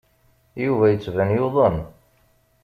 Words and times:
Yuba 0.63 0.85
yettban 0.91 1.29
yuḍen. 1.35 1.77